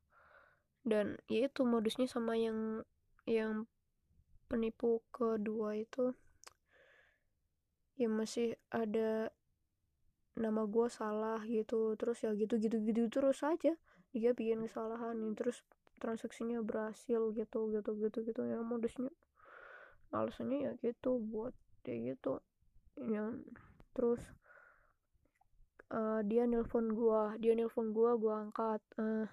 [0.82, 2.82] Dan ya itu modusnya sama yang
[3.30, 3.70] yang
[4.50, 6.18] penipu kedua itu.
[7.94, 9.30] Ya masih ada
[10.34, 11.94] nama gue salah gitu.
[11.94, 13.78] Terus ya gitu gitu gitu terus aja.
[14.18, 15.62] Dia bikin kesalahan terus
[16.02, 18.42] transaksinya berhasil gitu gitu gitu gitu.
[18.50, 19.14] Ya modusnya
[20.10, 21.54] alasannya ya gitu buat
[21.86, 22.42] dia gitu
[23.08, 23.32] ya
[23.96, 24.20] terus
[25.94, 28.82] uh, dia nelpon gua dia nelpon gua gua angkat.
[28.98, 29.28] Uh,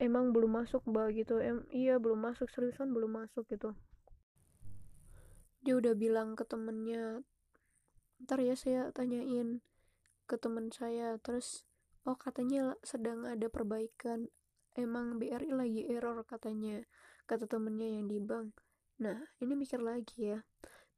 [0.00, 1.40] emang belum masuk mbak gitu.
[1.40, 3.76] Em iya belum masuk seriusan belum masuk gitu.
[5.60, 7.20] Dia udah bilang ke temennya
[8.20, 9.60] ntar ya saya tanyain
[10.24, 11.16] ke teman saya.
[11.20, 11.68] Terus
[12.08, 14.28] oh katanya sedang ada perbaikan.
[14.78, 16.86] Emang BRI lagi error katanya
[17.26, 18.54] kata temennya yang di bank.
[19.02, 20.40] Nah ini mikir lagi ya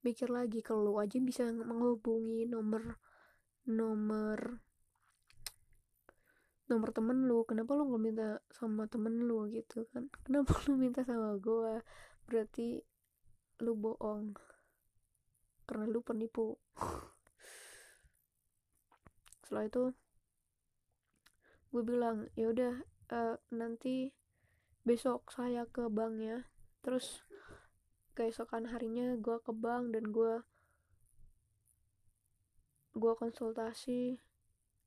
[0.02, 2.98] mikir lagi kalau aja bisa menghubungi nomor
[3.66, 4.58] nomor
[6.66, 10.08] nomor temen lu kenapa lu nggak minta sama temen lu gitu kan?
[10.24, 11.84] Kenapa lu minta sama gue
[12.24, 12.80] berarti
[13.60, 14.32] lu bohong.
[15.68, 16.56] Karena lu penipu.
[19.44, 19.84] Setelah itu
[21.72, 24.12] gue bilang ya udah uh, nanti
[24.84, 26.44] besok saya ke bank ya
[26.84, 27.24] terus
[28.12, 30.44] keesokan harinya gue ke bank dan gue
[32.92, 34.20] gue konsultasi.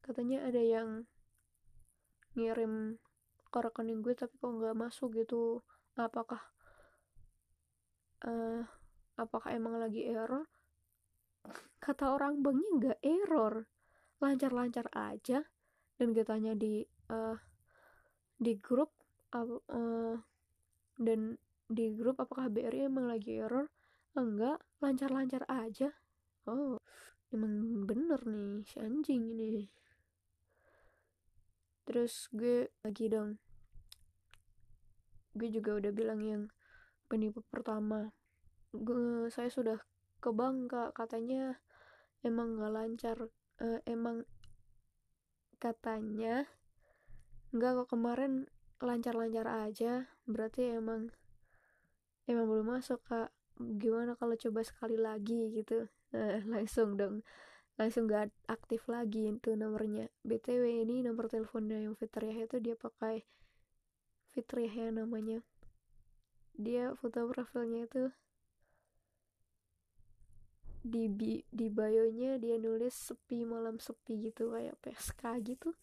[0.06, 1.10] Katanya ada yang
[2.38, 3.02] ngirim
[3.50, 5.66] ke rekening gue tapi kok nggak masuk gitu.
[5.98, 6.42] Apakah
[8.28, 8.62] uh,
[9.18, 10.46] apakah emang lagi error?
[11.82, 13.66] Kata orang banknya nggak error.
[14.22, 15.42] Lancar-lancar aja.
[15.96, 17.38] Dan gue tanya di uh,
[18.36, 18.92] di grup
[19.34, 20.20] uh,
[21.00, 23.74] dan di grup apakah BRI emang lagi error?
[24.16, 25.92] Enggak lancar-lancar aja.
[26.46, 26.80] Oh
[27.34, 29.68] emang bener nih si anjing ini.
[31.86, 33.38] Terus gue lagi dong.
[35.36, 36.44] Gue juga udah bilang yang
[37.12, 38.16] penipu pertama.
[38.72, 39.78] Gue saya sudah
[40.24, 40.96] ke bank kak.
[40.96, 41.60] Katanya
[42.24, 43.18] emang nggak lancar
[43.62, 44.26] uh, emang
[45.60, 46.48] katanya
[47.54, 48.48] nggak kok kemarin
[48.80, 50.08] lancar-lancar aja.
[50.26, 51.14] Berarti emang
[52.26, 53.30] emang belum masuk kak.
[53.56, 55.88] Gimana kalau coba sekali lagi gitu?
[56.12, 57.24] Uh, langsung dong.
[57.76, 60.08] Langsung gak aktif lagi itu nomornya.
[60.24, 63.28] Btw ini nomor teleponnya yang Fitriah itu dia pakai.
[64.32, 65.44] Fitriah ya namanya.
[66.56, 68.04] Dia foto profilnya itu
[70.86, 75.76] di bi di bio-nya dia nulis sepi malam sepi gitu kayak PSK gitu.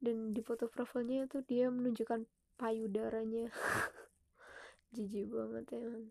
[0.00, 2.24] Dan di foto profilnya itu dia menunjukkan
[2.56, 3.52] payudaranya
[4.94, 6.08] jijik banget emang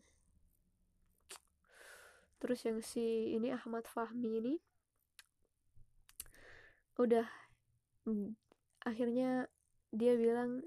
[2.38, 4.56] terus yang si ini Ahmad Fahmi ini
[6.98, 7.26] udah
[8.86, 9.50] akhirnya
[9.94, 10.62] dia bilang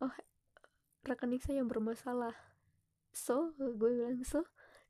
[0.00, 0.14] oh
[1.04, 2.36] rekening saya yang bermasalah.
[3.12, 4.46] So gue bilang so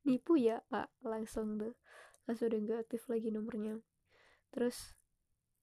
[0.07, 0.91] nipu ya pak?
[1.03, 1.75] Langsung tuh
[2.29, 3.83] langsung udah gak aktif lagi nomornya.
[4.55, 4.95] Terus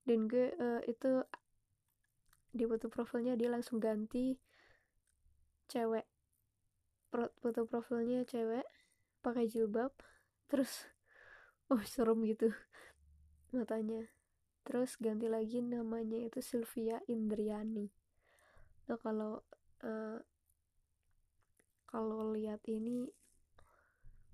[0.08, 1.24] dan gue uh, itu
[2.52, 4.40] di foto profilnya dia langsung ganti
[5.68, 6.08] cewek
[7.08, 8.64] Pro, foto profilnya cewek
[9.24, 9.92] pakai jilbab
[10.48, 10.88] terus
[11.72, 12.52] oh serem gitu
[13.52, 14.04] matanya.
[14.68, 17.88] Terus ganti lagi namanya itu Sylvia Indriani.
[18.88, 19.40] Nah kalau
[19.80, 20.20] uh,
[21.88, 23.08] kalau lihat ini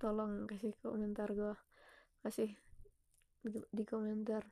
[0.03, 1.55] tolong kasih komentar gue
[2.27, 2.51] kasih
[3.47, 4.43] di, di komentar.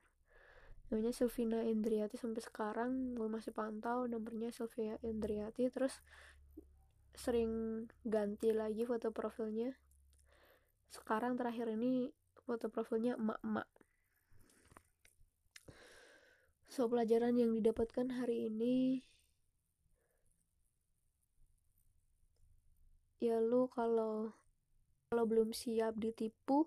[0.93, 5.99] Namanya Sylvina Indriati sampai sekarang gue masih pantau nomornya Sylvia Indriati terus
[7.13, 9.77] sering ganti lagi foto profilnya.
[10.93, 12.13] Sekarang terakhir ini
[12.45, 13.69] foto profilnya emak-emak.
[16.73, 19.05] So pelajaran yang didapatkan hari ini
[23.23, 24.35] ya lu kalau
[25.13, 26.67] kalau belum siap ditipu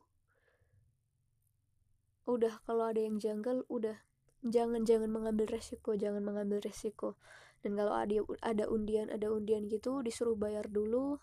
[2.29, 3.97] udah kalau ada yang janggal udah.
[4.45, 7.17] Jangan jangan mengambil resiko jangan mengambil resiko
[7.66, 11.18] dan kalau ada ada undian ada undian gitu disuruh bayar dulu.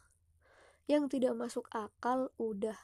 [0.90, 2.74] Yang tidak masuk akal udah.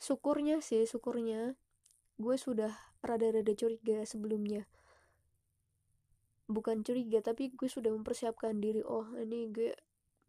[0.00, 1.60] Syukurnya sih syukurnya.
[2.16, 2.72] Gue sudah
[3.04, 4.64] rada-rada curiga sebelumnya.
[6.48, 8.80] Bukan curiga tapi gue sudah mempersiapkan diri.
[8.80, 9.76] Oh ini gue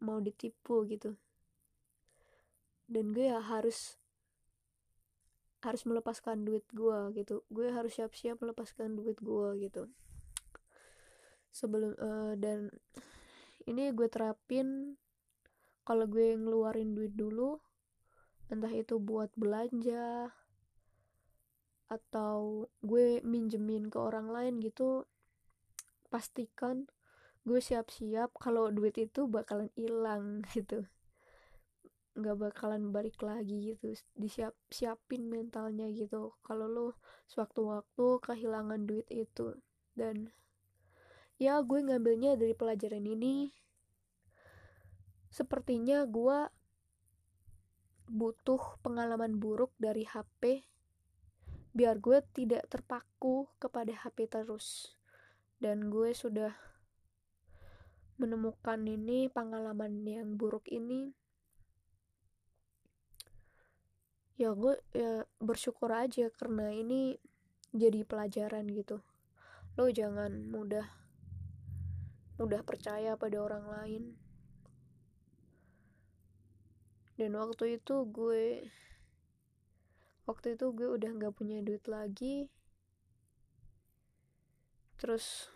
[0.04, 1.16] mau ditipu gitu.
[2.84, 3.96] Dan gue ya harus
[5.64, 7.40] harus melepaskan duit gue gitu.
[7.48, 9.88] Gue harus siap-siap melepaskan duit gue gitu
[11.56, 12.68] sebelum uh, dan
[13.64, 15.00] ini gue terapin
[15.88, 17.56] kalau gue ngeluarin duit dulu
[18.52, 20.28] entah itu buat belanja
[21.88, 25.08] atau gue minjemin ke orang lain gitu
[26.12, 26.84] pastikan
[27.46, 30.82] gue siap-siap kalau duit itu bakalan hilang gitu.
[32.18, 36.34] Nggak bakalan balik lagi gitu disiap siapin mentalnya gitu.
[36.42, 36.86] Kalau lo
[37.30, 39.54] sewaktu-waktu kehilangan duit itu
[39.94, 40.34] dan
[41.36, 43.52] ya gue ngambilnya dari pelajaran ini.
[45.28, 46.48] Sepertinya gue
[48.06, 50.64] butuh pengalaman buruk dari HP
[51.76, 54.96] biar gue tidak terpaku kepada HP terus.
[55.60, 56.56] Dan gue sudah
[58.16, 61.12] menemukan ini pengalaman yang buruk ini.
[64.40, 67.20] Ya gue ya bersyukur aja karena ini
[67.76, 69.04] jadi pelajaran gitu.
[69.76, 70.88] Lo jangan mudah
[72.36, 74.04] mudah percaya pada orang lain.
[77.16, 78.68] Dan waktu itu gue
[80.28, 82.52] waktu itu gue udah nggak punya duit lagi.
[85.00, 85.48] Terus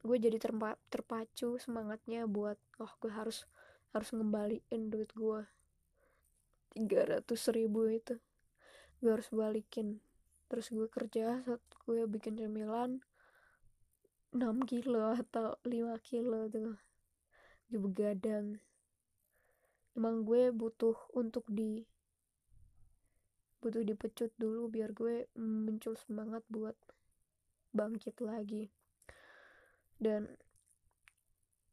[0.00, 3.44] gue jadi terpa terpacu semangatnya buat oh gue harus
[3.92, 5.44] harus ngembaliin duit gue.
[6.80, 8.16] 300 ribu itu.
[9.04, 10.00] Gue harus balikin.
[10.48, 13.04] Terus gue kerja saat gue bikin cemilan
[14.30, 16.78] 6 kilo atau 5 kilo tuh.
[17.70, 18.58] Gue begadang
[19.98, 21.82] emang gue butuh untuk di
[23.60, 26.78] butuh dipecut dulu biar gue muncul semangat buat
[27.76, 28.72] bangkit lagi.
[30.00, 30.32] Dan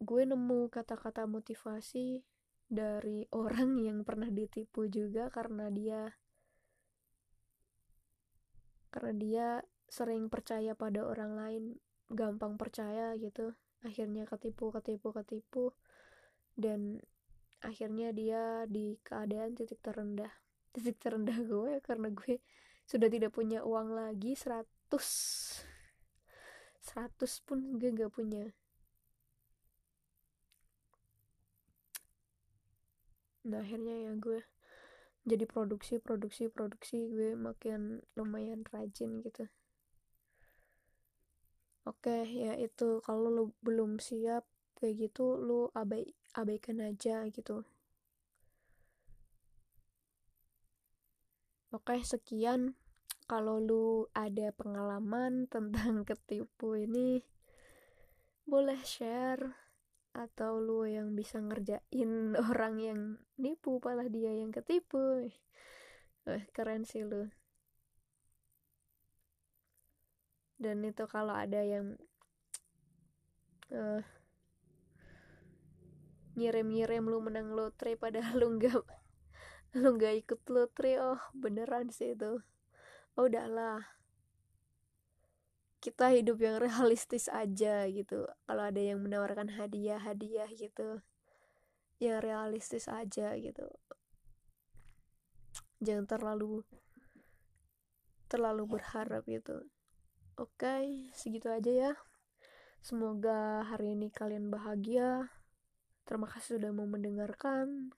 [0.03, 2.21] gue nemu kata-kata motivasi
[2.67, 6.11] dari orang yang pernah ditipu juga karena dia
[8.91, 9.47] karena dia
[9.87, 11.63] sering percaya pada orang lain
[12.07, 13.51] gampang percaya gitu.
[13.83, 15.73] Akhirnya ketipu ketipu ketipu.
[16.57, 16.99] Dan
[17.61, 20.31] akhirnya dia di keadaan titik terendah.
[20.77, 22.37] Titik terendah gue karena gue
[22.85, 24.61] sudah tidak punya uang lagi 100
[24.93, 25.65] 100
[27.43, 28.53] pun gue gak punya.
[33.49, 34.39] Nah akhirnya ya gue
[35.25, 37.09] jadi produksi produksi produksi.
[37.09, 39.49] Gue makin lumayan rajin gitu
[41.89, 44.43] oke ya itu kalau lu belum siap
[44.77, 46.03] kayak gitu lu abai
[46.39, 47.65] abaikan aja gitu
[51.67, 52.79] Oke, sekian.
[53.27, 57.19] Kalau lu ada pengalaman tentang ketipu ini,
[58.47, 59.51] boleh share
[60.15, 63.01] atau lu yang bisa ngerjain orang yang
[63.35, 65.27] nipu malah dia yang ketipu.
[66.23, 67.27] Eh, keren sih lu.
[70.57, 71.93] Dan itu kalau ada yang
[73.69, 74.01] uh,
[76.33, 78.81] nyirim-nyirim lu menang lotre padahal lu enggak
[79.77, 82.41] lu nggak ikut lotre oh beneran sih itu.
[83.17, 83.85] Oh udahlah.
[85.77, 88.25] Kita hidup yang realistis aja gitu.
[88.49, 91.05] Kalau ada yang menawarkan hadiah hadiah gitu
[92.01, 93.65] ya realistis aja gitu.
[95.85, 96.65] Jangan terlalu
[98.25, 99.63] terlalu berharap gitu
[100.37, 101.91] oke segitu aja ya.
[102.79, 105.33] Semoga hari ini kalian bahagia.
[106.07, 107.91] Terima kasih sudah mau mendengarkan.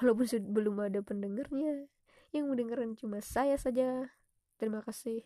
[0.00, 1.86] Walaupun belum ada pendengarnya.
[2.34, 4.10] Yang mendengarkan cuma saya saja.
[4.58, 5.22] Terima kasih.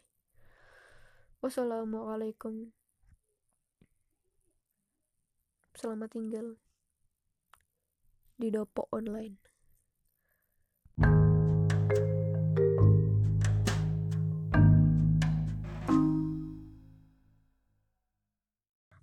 [1.40, 2.74] Wassalamualaikum.
[5.72, 6.61] Selamat tinggal
[8.36, 9.49] di Dopo Online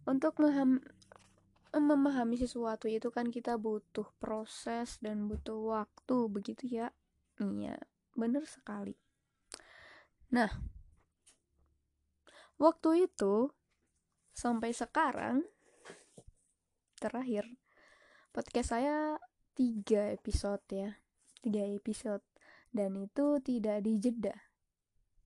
[0.08, 0.39] untuk
[1.76, 6.88] memahami sesuatu itu kan kita butuh proses dan butuh waktu begitu ya?
[7.43, 7.76] Iya
[8.16, 8.95] bener sekali.
[10.32, 10.47] Nah
[12.55, 13.51] waktu itu
[14.32, 15.45] sampai sekarang
[16.97, 17.45] terakhir
[18.34, 19.20] podcast saya
[19.53, 20.97] tiga episode ya
[21.43, 22.24] tiga episode.
[22.68, 24.36] Dan itu tidak dijeda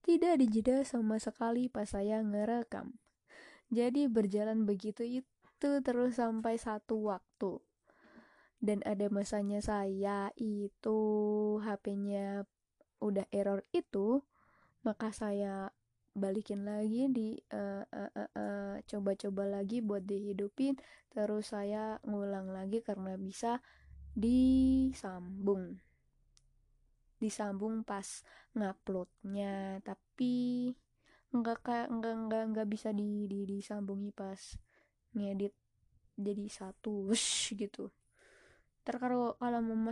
[0.02, 3.01] tidak dijeda sama sekali pas saya ngerekam
[3.72, 7.56] jadi berjalan begitu itu terus sampai satu waktu.
[8.60, 11.00] Dan ada masanya saya itu
[11.64, 12.44] HP-nya
[13.02, 14.22] udah error itu
[14.86, 15.72] maka saya
[16.12, 20.76] balikin lagi di uh, uh, uh, uh, coba-coba lagi buat dihidupin
[21.08, 23.64] terus saya ngulang lagi karena bisa
[24.12, 25.80] disambung.
[27.16, 28.20] Disambung pas
[28.52, 30.70] nguploadnya tapi
[31.42, 34.38] nggak kayak nggak nggak nggak bisa di, di disambungi pas
[35.12, 35.52] ngedit
[36.16, 37.90] jadi satu wush, gitu.
[38.82, 39.90] Ntar kalau kalau mau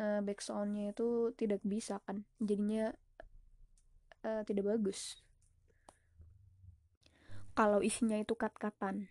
[0.00, 2.92] uh, backsoundnya itu tidak bisa kan jadinya
[4.24, 5.20] uh, tidak bagus.
[7.56, 9.10] Kalau isinya itu kat-katan.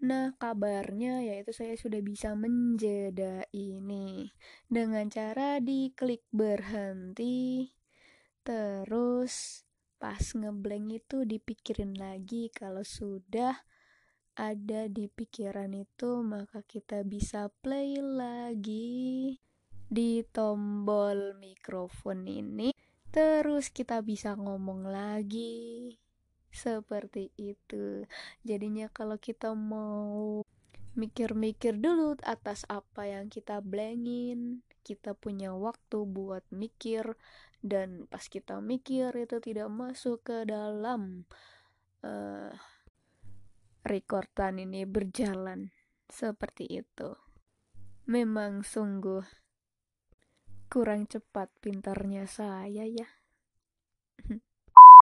[0.00, 4.32] Nah, kabarnya yaitu saya sudah bisa menjeda ini.
[4.64, 7.68] Dengan cara diklik berhenti.
[8.42, 9.64] Terus
[10.00, 13.60] pas ngeblank itu dipikirin lagi kalau sudah
[14.40, 19.36] ada di pikiran itu maka kita bisa play lagi
[19.90, 22.72] di tombol mikrofon ini
[23.10, 25.98] terus kita bisa ngomong lagi
[26.50, 28.04] seperti itu.
[28.42, 30.42] Jadinya kalau kita mau
[30.98, 37.14] mikir-mikir dulu atas apa yang kita blengin, kita punya waktu buat mikir
[37.60, 41.28] dan pas kita mikir itu tidak masuk ke dalam
[42.00, 42.52] uh,
[43.84, 45.72] rekordan ini berjalan
[46.08, 47.16] seperti itu.
[48.08, 49.22] Memang sungguh
[50.72, 53.08] kurang cepat pintarnya saya ya.